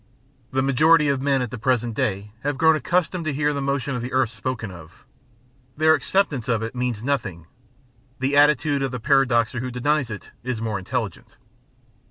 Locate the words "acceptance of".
5.93-6.63